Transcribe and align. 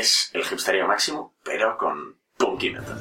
Es 0.00 0.30
el 0.32 0.40
hipsterio 0.40 0.86
máximo, 0.86 1.34
pero 1.44 1.76
con 1.76 2.16
punky 2.38 2.70
metal. 2.70 2.98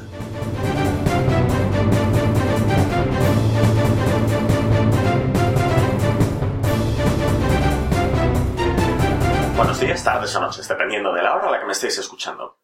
Buenos 9.56 9.80
días, 9.80 10.04
tardes 10.04 10.36
o 10.36 10.42
noches, 10.42 10.68
dependiendo 10.68 11.14
de 11.14 11.24
la 11.24 11.36
hora 11.36 11.48
a 11.48 11.52
la 11.52 11.60
que 11.62 11.66
me 11.66 11.72
estéis 11.72 11.98
escuchando. 12.00 12.58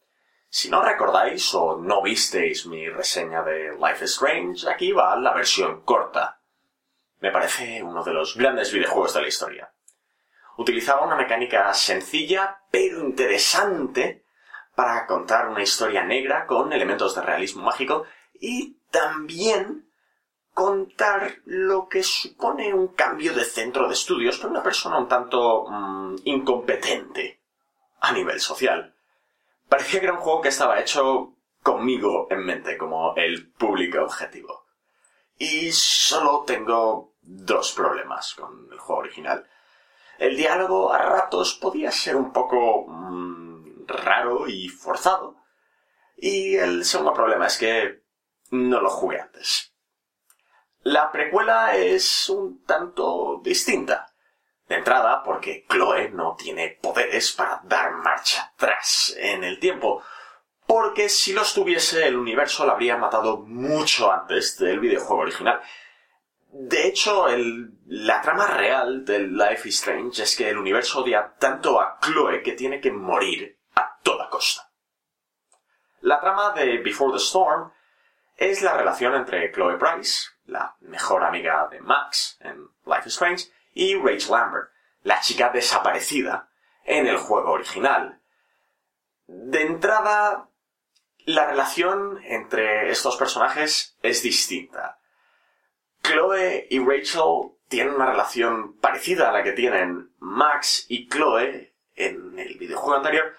Si 0.49 0.70
no 0.70 0.83
recordáis 0.83 1.54
o 1.54 1.77
no 1.77 2.02
visteis 2.02 2.65
mi 2.65 2.89
reseña 2.89 3.41
de 3.41 3.77
Life 3.79 4.04
is 4.04 4.11
Strange, 4.11 4.70
aquí 4.70 4.91
va 4.91 5.15
la 5.15 5.33
versión 5.33 5.83
corta. 5.83 6.41
Me 7.21 7.31
parece 7.31 7.81
uno 7.81 8.04
de 8.04 8.11
los 8.11 8.36
grandes 8.36 8.73
videojuegos 8.73 9.13
de 9.13 9.21
la 9.21 9.27
historia. 9.29 9.71
Utilizaba 10.57 11.05
una 11.05 11.15
mecánica 11.15 11.73
sencilla 11.73 12.57
pero 12.70 12.99
interesante 12.99 14.25
para 14.76 15.05
contar 15.07 15.48
una 15.48 15.64
historia 15.64 16.04
negra 16.04 16.46
con 16.46 16.74
elementos 16.74 17.16
de 17.16 17.21
realismo 17.21 17.64
mágico 17.64 18.06
y 18.39 18.78
también 18.92 19.89
contar 20.54 21.36
lo 21.46 21.88
que 21.89 22.02
supone 22.04 22.74
un 22.74 22.89
cambio 22.89 23.33
de 23.33 23.43
centro 23.43 23.88
de 23.88 23.93
estudios 23.93 24.39
con 24.39 24.52
una 24.52 24.64
persona 24.64 24.97
un 24.97 25.07
tanto 25.07 25.66
mm, 25.68 26.16
incompetente 26.24 27.42
a 28.00 28.11
nivel 28.14 28.39
social. 28.39 28.96
Parecía 29.68 30.00
que 30.00 30.06
era 30.06 30.16
un 30.16 30.21
juego 30.21 30.42
que 30.42 30.50
estaba 30.50 30.80
hecho 30.80 31.33
conmigo 31.61 32.28
en 32.30 32.45
mente 32.45 32.78
como 32.78 33.16
el 33.16 33.52
público 33.52 34.02
objetivo. 34.02 34.66
Y 35.38 35.72
solo 35.72 36.44
tengo 36.45 37.16
dos 37.22 37.73
problemas 37.73 38.33
con 38.36 38.69
el 38.72 38.80
juego 38.80 39.02
original. 39.02 39.45
El 40.17 40.38
diálogo 40.38 40.94
a 40.94 41.00
ratos 41.00 41.55
podía 41.55 41.92
ser 41.92 42.16
un 42.16 42.31
poco 42.31 42.86
mm, 42.88 43.34
raro 43.88 44.48
y 44.48 44.70
forzado. 44.70 45.38
Y 46.17 46.56
el 46.56 46.86
segundo 46.86 47.14
problema 47.14 47.48
es 47.48 47.58
que 47.58 48.03
no 48.52 48.81
lo 48.81 48.89
jugué 48.89 49.19
antes. 49.19 49.73
La 50.81 51.11
precuela 51.11 51.75
es 51.75 52.30
un 52.30 52.64
tanto 52.64 53.42
distinta. 53.44 54.08
De 54.67 54.75
entrada, 54.75 55.22
porque 55.23 55.66
Chloe 55.69 56.09
no 56.09 56.36
tiene 56.36 56.80
poderes 56.81 57.31
para 57.33 57.61
dar 57.66 57.92
marcha 57.92 58.52
atrás 58.55 59.16
en 59.17 59.44
el 59.44 59.59
tiempo, 59.59 60.02
porque 60.66 61.09
si 61.09 61.33
los 61.33 61.53
tuviese 61.53 62.08
el 62.08 62.16
universo 62.16 62.66
la 62.66 62.73
habría 62.73 62.97
matado 62.97 63.38
mucho 63.38 64.11
antes 64.11 64.58
del 64.58 64.80
videojuego 64.80 65.22
original. 65.22 65.61
De 66.49 66.88
hecho, 66.88 67.27
la 67.86 68.22
trama 68.22 68.47
real 68.47 69.05
del 69.05 69.38
Life 69.38 69.67
is 69.67 69.75
Strange 69.75 70.23
es 70.23 70.36
que 70.36 70.49
el 70.49 70.58
universo 70.58 71.02
odia 71.02 71.36
tanto 71.38 71.80
a 71.80 71.99
Chloe 72.02 72.42
que 72.42 72.53
tiene 72.53 72.80
que 72.80 72.92
morir 72.92 73.59
toda 74.06 74.30
costa. 74.30 74.72
La 76.02 76.22
trama 76.22 76.52
de 76.52 76.78
Before 76.78 77.11
the 77.11 77.17
Storm 77.17 77.73
es 78.38 78.61
la 78.61 78.78
relación 78.78 79.16
entre 79.16 79.52
Chloe 79.52 79.78
Price, 79.78 80.30
la 80.45 80.75
mejor 80.81 81.23
amiga 81.23 81.67
de 81.72 81.81
Max 81.81 82.38
en 82.42 82.70
Life 82.86 83.08
is 83.08 83.14
Strange, 83.14 83.45
y 83.73 83.95
Rachel 83.95 84.31
Lambert, 84.31 84.70
la 85.02 85.20
chica 85.20 85.50
desaparecida 85.50 86.50
en 86.83 87.08
el 87.08 87.17
juego 87.17 87.52
original. 87.52 88.22
De 89.26 89.64
entrada, 89.64 90.50
la 91.26 91.48
relación 91.48 92.22
entre 92.23 92.92
estos 92.92 93.17
personajes 93.17 93.98
es 94.03 94.22
distinta. 94.22 95.00
Chloe 96.03 96.67
y 96.70 96.80
Rachel 96.80 97.53
tienen 97.67 97.95
una 97.95 98.11
relación 98.11 98.78
parecida 98.78 99.30
a 99.30 99.31
la 99.31 99.42
que 99.42 99.53
tienen 99.53 100.14
Max 100.20 100.86
y 100.88 101.09
Chloe 101.09 101.73
en 101.95 102.38
el 102.38 102.59
videojuego 102.59 102.98
anterior, 102.98 103.36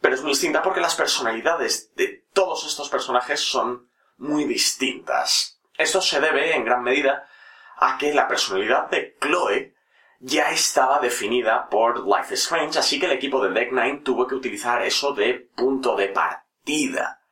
pero 0.00 0.14
es 0.14 0.22
muy 0.22 0.30
distinta 0.30 0.62
porque 0.62 0.80
las 0.80 0.94
personalidades 0.94 1.94
de 1.94 2.24
todos 2.32 2.66
estos 2.66 2.88
personajes 2.88 3.40
son 3.40 3.90
muy 4.16 4.44
distintas. 4.44 5.60
Esto 5.76 6.00
se 6.00 6.20
debe 6.20 6.54
en 6.54 6.64
gran 6.64 6.82
medida 6.82 7.28
a 7.76 7.98
que 7.98 8.12
la 8.12 8.26
personalidad 8.28 8.88
de 8.90 9.16
Chloe 9.20 9.74
ya 10.20 10.50
estaba 10.50 10.98
definida 10.98 11.68
por 11.68 12.04
Life 12.06 12.34
is 12.34 12.40
Strange, 12.40 12.78
así 12.78 12.98
que 12.98 13.06
el 13.06 13.12
equipo 13.12 13.42
de 13.42 13.50
Deck 13.50 13.72
Nine 13.72 13.98
tuvo 13.98 14.26
que 14.26 14.34
utilizar 14.34 14.82
eso 14.82 15.12
de 15.12 15.34
punto 15.54 15.94
de 15.94 16.08
partida. 16.08 17.22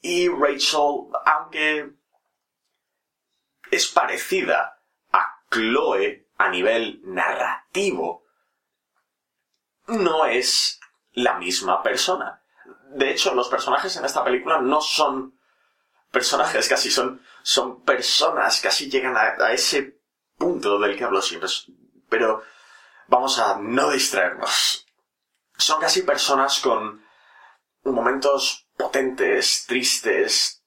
Y 0.00 0.28
Rachel, 0.28 1.08
aunque 1.24 1.90
es 3.70 3.86
parecida 3.88 4.82
a 5.12 5.40
Chloe 5.50 6.28
a 6.36 6.48
nivel 6.50 7.00
narrativo, 7.04 8.24
no 9.86 10.26
es 10.26 10.78
la 11.14 11.34
misma 11.34 11.82
persona. 11.82 12.42
De 12.90 13.10
hecho, 13.10 13.34
los 13.34 13.48
personajes 13.48 13.96
en 13.96 14.04
esta 14.04 14.24
película 14.24 14.60
no 14.60 14.80
son 14.80 15.38
personajes 16.10 16.68
casi, 16.68 16.90
son, 16.90 17.22
son 17.42 17.82
personas, 17.82 18.60
casi 18.60 18.90
llegan 18.90 19.16
a, 19.16 19.52
ese 19.52 20.00
punto 20.36 20.78
del 20.78 20.96
que 20.96 21.04
hablo 21.04 21.22
siempre. 21.22 21.48
Pero 22.08 22.42
vamos 23.08 23.38
a 23.38 23.58
no 23.58 23.90
distraernos. 23.90 24.86
Son 25.56 25.80
casi 25.80 26.02
personas 26.02 26.60
con 26.60 27.04
momentos 27.84 28.66
potentes, 28.76 29.64
tristes. 29.66 30.62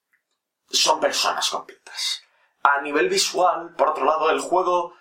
Son 0.69 0.99
personas 0.99 1.49
completas. 1.49 2.21
A 2.63 2.81
nivel 2.81 3.09
visual, 3.09 3.75
por 3.75 3.89
otro 3.89 4.05
lado, 4.05 4.31
el 4.31 4.39
juego 4.39 4.95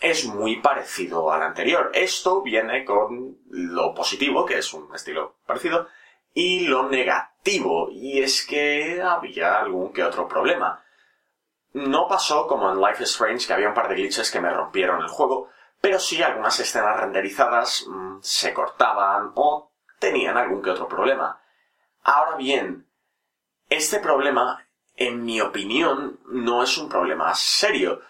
es 0.00 0.26
muy 0.26 0.60
parecido 0.60 1.32
al 1.32 1.42
anterior. 1.42 1.90
Esto 1.94 2.42
viene 2.42 2.84
con 2.84 3.38
lo 3.50 3.94
positivo, 3.94 4.44
que 4.44 4.58
es 4.58 4.72
un 4.72 4.94
estilo 4.94 5.36
parecido, 5.46 5.88
y 6.34 6.66
lo 6.66 6.88
negativo, 6.88 7.88
y 7.90 8.22
es 8.22 8.46
que 8.46 9.02
había 9.02 9.58
algún 9.58 9.92
que 9.92 10.04
otro 10.04 10.28
problema. 10.28 10.82
No 11.72 12.06
pasó 12.08 12.46
como 12.46 12.70
en 12.70 12.80
Life 12.80 13.02
is 13.02 13.10
Strange, 13.10 13.46
que 13.46 13.52
había 13.52 13.68
un 13.68 13.74
par 13.74 13.88
de 13.88 13.96
glitches 13.96 14.30
que 14.30 14.40
me 14.40 14.50
rompieron 14.50 15.02
el 15.02 15.08
juego, 15.08 15.48
pero 15.80 15.98
sí 15.98 16.22
algunas 16.22 16.58
escenas 16.60 16.98
renderizadas 16.98 17.86
mm, 17.86 18.18
se 18.20 18.52
cortaban 18.52 19.32
o 19.34 19.72
tenían 19.98 20.36
algún 20.36 20.62
que 20.62 20.70
otro 20.70 20.88
problema. 20.88 21.40
Ahora 22.02 22.36
bien, 22.36 22.86
este 23.68 23.98
problema, 23.98 24.66
en 24.96 25.24
mi 25.24 25.40
opinión, 25.40 26.20
no 26.26 26.62
es 26.62 26.78
un 26.78 26.88
problema 26.88 27.34
serio, 27.34 28.00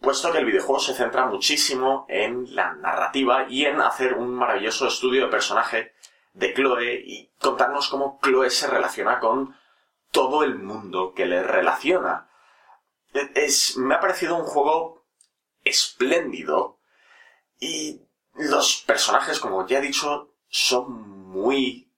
puesto 0.00 0.32
que 0.32 0.38
el 0.38 0.44
videojuego 0.44 0.80
se 0.80 0.94
centra 0.94 1.26
muchísimo 1.26 2.06
en 2.08 2.54
la 2.54 2.74
narrativa 2.74 3.46
y 3.48 3.64
en 3.64 3.80
hacer 3.80 4.14
un 4.14 4.34
maravilloso 4.34 4.86
estudio 4.88 5.24
de 5.24 5.30
personaje 5.30 5.92
de 6.32 6.52
Chloe 6.54 7.02
y 7.04 7.30
contarnos 7.40 7.88
cómo 7.88 8.20
Chloe 8.22 8.50
se 8.50 8.66
relaciona 8.66 9.18
con 9.18 9.56
todo 10.10 10.44
el 10.44 10.56
mundo 10.56 11.12
que 11.14 11.26
le 11.26 11.42
relaciona. 11.42 12.28
Es, 13.34 13.76
me 13.76 13.94
ha 13.94 14.00
parecido 14.00 14.36
un 14.36 14.44
juego 14.44 15.06
espléndido 15.64 16.78
y 17.58 18.02
los 18.34 18.82
personajes, 18.86 19.40
como 19.40 19.66
ya 19.66 19.78
he 19.78 19.82
dicho, 19.82 20.34
son 20.48 21.28
muy, 21.30 21.90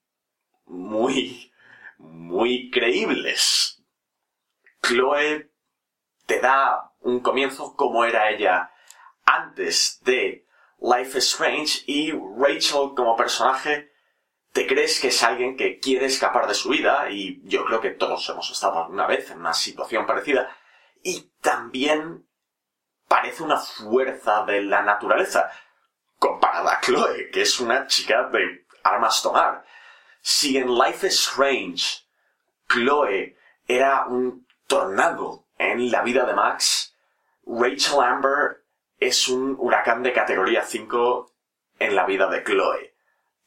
muy, 0.67 1.53
muy 1.99 2.71
creíbles. 2.71 3.83
Chloe 4.83 5.51
te 6.29 6.41
da 6.41 6.93
un 7.01 7.21
comienzo 7.21 7.75
como 7.75 8.05
era 8.05 8.29
ella 8.29 8.71
antes 9.25 9.99
de 10.03 10.47
Life 10.79 11.17
is 11.17 11.25
Strange 11.25 11.83
y 11.87 12.13
Rachel 12.13 12.93
como 12.95 13.17
personaje 13.17 13.91
te 14.53 14.67
crees 14.67 15.01
que 15.01 15.09
es 15.09 15.23
alguien 15.23 15.57
que 15.57 15.79
quiere 15.79 16.05
escapar 16.05 16.47
de 16.47 16.53
su 16.53 16.69
vida 16.69 17.11
y 17.11 17.41
yo 17.45 17.65
creo 17.65 17.81
que 17.81 17.93
todos 17.93 18.29
hemos 18.29 18.51
estado 18.51 18.79
alguna 18.79 19.07
vez 19.07 19.31
en 19.31 19.39
una 19.39 19.55
situación 19.55 20.07
parecida 20.07 20.55
y 21.03 21.33
también 21.41 22.29
parece 23.09 23.43
una 23.43 23.57
fuerza 23.57 24.45
de 24.45 24.61
la 24.63 24.83
naturaleza 24.83 25.51
comparada 26.19 26.75
a 26.75 26.81
Chloe, 26.83 27.31
que 27.33 27.41
es 27.41 27.59
una 27.59 27.87
chica 27.87 28.25
de 28.25 28.67
armas 28.83 29.23
tomar. 29.23 29.65
Si 30.21 30.59
en 30.59 30.75
Life 30.75 31.07
is 31.07 31.15
Strange 31.15 32.05
Chloe 32.69 33.35
era 33.67 34.05
un 34.07 34.47
tornado 34.67 35.48
en 35.59 35.91
la 35.91 36.03
vida 36.03 36.25
de 36.25 36.35
Max, 36.35 36.97
Rachel 37.47 38.01
Amber 38.01 38.65
es 38.99 39.29
un 39.29 39.57
huracán 39.59 40.03
de 40.03 40.13
categoría 40.13 40.63
5 40.63 41.33
en 41.79 41.95
la 41.95 42.07
vida 42.07 42.29
de 42.29 42.43
Chloe. 42.45 42.95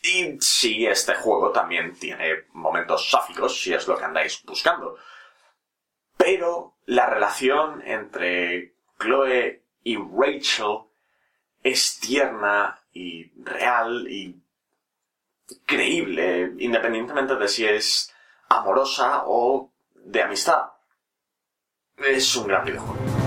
Y 0.02 0.38
sí, 0.40 0.86
este 0.86 1.16
juego 1.16 1.52
también 1.52 1.94
tiene 1.94 2.46
momentos 2.54 3.10
sáficos, 3.10 3.62
si 3.62 3.74
es 3.74 3.88
lo 3.88 3.98
que 3.98 4.06
andáis 4.06 4.44
buscando. 4.44 4.98
Pero 6.18 6.76
la 6.86 7.08
relación 7.08 7.82
entre 7.86 8.74
Chloe 9.00 9.64
y 9.84 9.98
Rachel 9.98 10.80
es 11.64 12.00
tierna 12.00 12.80
y 12.94 13.32
real 13.44 14.08
y 14.10 14.42
creíble, 15.66 16.54
independientemente 16.58 17.36
de 17.36 17.48
si 17.48 17.66
es 17.66 18.14
amorosa 18.50 19.24
o 19.26 19.72
de 19.94 20.24
amistad. 20.24 20.72
Es 22.04 22.36
un 22.36 22.48
gran 22.48 22.66
videojuego. 22.66 23.21